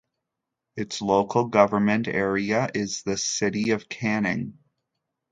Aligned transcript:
Its 0.75 0.99
local 0.99 1.45
government 1.47 2.07
area 2.07 2.67
is 2.73 3.03
the 3.03 3.17
City 3.17 3.69
of 3.69 3.87
Canning. 3.87 4.57